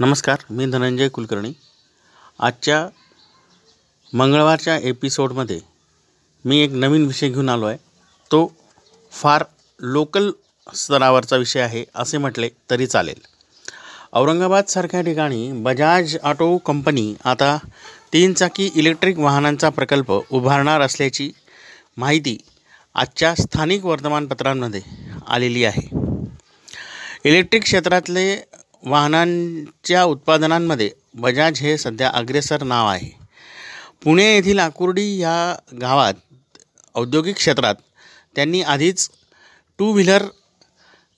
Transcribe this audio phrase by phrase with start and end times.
[0.00, 1.52] नमस्कार मी धनंजय कुलकर्णी.
[2.38, 2.86] आजच्या
[4.12, 5.58] मंगळवारच्या एपिसोडमध्ये
[6.44, 7.76] मी एक नवीन विषय घेऊन आलो आहे.
[8.30, 8.52] तो
[9.12, 9.44] फार
[9.80, 10.30] लोकल
[10.66, 13.20] स्तरावरचा विषय आहे असे म्हटले तरी चालेल.
[14.12, 17.56] औरंगाबादसारख्या ठिकाणी बजाज ऑटो कंपनी आता
[18.12, 21.30] तीन चाकी इलेक्ट्रिक वाहनांचा प्रकल्प उभारणार असल्याची
[21.96, 22.36] माहिती
[22.94, 24.80] आजच्या स्थानिक वर्तमानपत्रांमध्ये
[25.28, 26.01] आलेली आहे.
[27.24, 28.24] इलेक्ट्रिक क्षेत्रातले
[28.82, 33.10] वाहनांच्या उत्पादनांमध्ये बजाज हे सध्या अग्रेसर नाव आहे.
[34.04, 36.14] पुणे येथील आकुर्डी ह्या गावात
[36.94, 37.74] औद्योगिक क्षेत्रात
[38.36, 39.08] त्यांनी आधीच
[39.78, 40.22] टू व्हीलर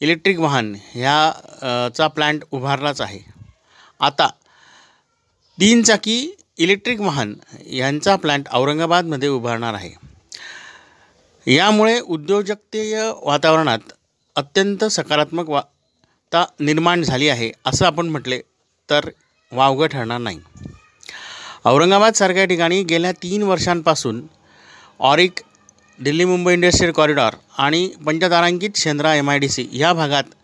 [0.01, 3.21] इलेक्ट्रिक वाहन ह्या चा प्लॅन्ट उभारलाच आहे.
[4.01, 4.29] आता
[5.59, 7.35] तीन चाकी इलेक्ट्रिक वाहन
[7.73, 9.95] यांचा प्लॅन्ट औरंगाबादमध्ये उभारणार आहे.
[11.47, 13.93] यामुळे उद्योजकतेय वातावरणात
[14.37, 15.63] अत्यंत सकारात्मक वा
[16.35, 18.41] वाता निर्माण झाली आहे असं आपण म्हटले
[18.89, 19.09] तर
[19.53, 20.39] वावगं ठरणार नाही.
[21.65, 24.21] औरंगाबादसारख्या ठिकाणी गेल्या तीन वर्षांपासून
[25.01, 25.41] ऑरिक
[25.99, 30.35] दिल्ली मुंबई इंडस्ट्रीयल कॉरिडॉर आणि पंचतारांकित Shendra M I D C या भागात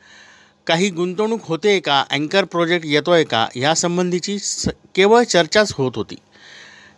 [0.66, 6.16] काही गुंतवणूक होते का अँकर प्रोजेक्ट येतो आहे का यासंबंधीची स केवळ चर्चाच होत होती.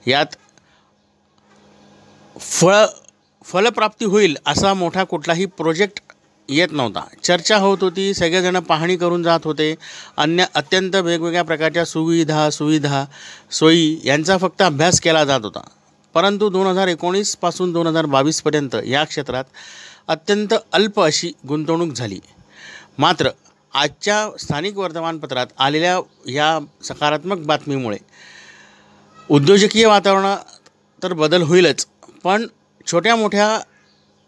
[0.07, 0.37] यात
[2.37, 2.85] फळ
[3.45, 6.01] फलप्राप्ती होईल असा मोठा कुठलाही प्रोजेक्ट
[6.49, 7.01] येत नव्हता.
[7.23, 9.75] चर्चा होत होती सगळेजणं पाहणी करून जात होते.
[10.17, 13.05] अन्य अत्यंत वेगवेगळ्या प्रकारच्या सुविधा सुविधा
[13.51, 15.61] सोयी यांचा फक्त अभ्यास केला जात होता.
[16.15, 19.45] परंतु दोन हजार एकोणीसपासून दोन हजार बावीसपर्यंत या क्षेत्रात
[20.09, 22.21] अत्यंत अल्प अशी गुंतवणूक झाली.
[22.99, 23.29] मात्र
[23.75, 27.97] आजच्या स्थानिक वर्तमानपत्रात आलेल्या या सकारात्मक बातमीमुळे
[29.31, 30.39] उद्योजकीय वातावरणात
[31.03, 31.87] तर बदल होईलच
[32.25, 32.47] पण
[32.87, 33.59] छोट्या मोठ्या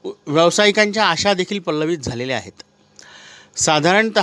[0.05, 2.63] व्यावसायिकांच्या आशा देखील पल्लवित झालेल्या आहेत.
[3.57, 4.19] साधारणत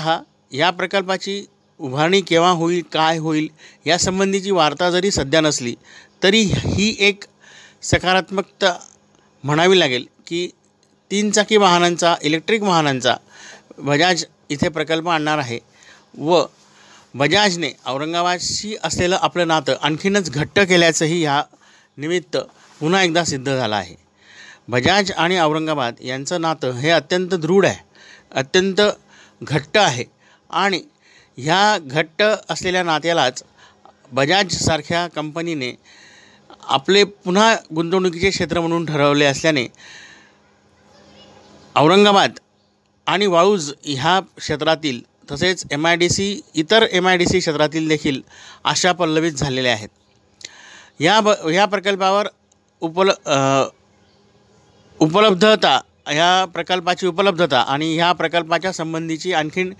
[0.53, 1.43] या प्रकल्पाची
[1.79, 3.47] उभारणी केव्हा होईल काय होईल
[3.85, 5.73] यासंबंधीची वार्ता जरी सध्या नसली
[6.23, 7.23] तरी ही एक
[7.83, 8.73] सकारात्मकता
[9.43, 10.47] म्हणावी लागेल की
[11.11, 13.15] तीन चाकी वाहनांचा इलेक्ट्रिक वाहनांचा
[13.77, 15.59] बजाज इथे प्रकल्प आणणार आहे
[16.17, 16.43] व
[17.15, 21.41] बजाजने औरंगाबादशी असलेलं आपलं नातं आणखीनच घट्ट केल्याचंही ह्या
[21.97, 22.37] निमित्त
[22.79, 23.95] पुन्हा एकदा सिद्ध झालं आहे.
[24.67, 27.79] बजाज आणि औरंगाबाद यांचं नातं हे अत्यंत दृढ आहे
[28.31, 28.81] अत्यंत
[29.41, 30.03] घट्ट आहे.
[30.49, 30.81] आणि
[31.37, 33.43] ह्या घट्ट असलेल्या नात्यालाच
[34.11, 35.71] बजाजसारख्या कंपनीने
[36.69, 39.65] आपले पुन्हा गुंतवणुकीचे क्षेत्र म्हणून ठरवले असल्याने
[41.75, 42.39] औरंगाबाद
[43.07, 45.01] आणि वाळूज ह्या क्षेत्रातील
[45.31, 48.21] तसेच एम आय डी सी इतर एम आय डी सी क्षेत्रातील देखील
[48.63, 49.89] आशा पल्लवित झालेल्या आहेत.
[50.99, 52.27] या ब ह्या प्रकल्पावर
[52.81, 53.11] उपल
[55.01, 59.73] उपलब्धता ह्या प्रकल्पाची उपलब्धता आणि ह्या प्रकल्पाच्या संबंधीची आणखीन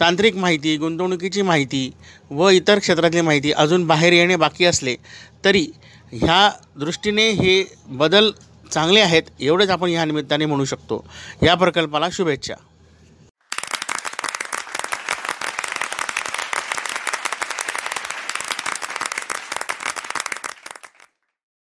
[0.00, 1.90] तांत्रिक माहिती गुंतवणुकीची माहिती
[2.30, 4.96] व इतर क्षेत्रातली माहिती अजून बाहेर येणे बाकी असले
[5.44, 5.66] तरी
[6.12, 8.30] ह्या दृष्टीने हे बदल
[8.72, 11.04] चांगले आहेत एवढेच आपण ह्या निमित्ताने म्हणू शकतो.
[11.42, 12.54] या प्रकल्पाला शुभेच्छा.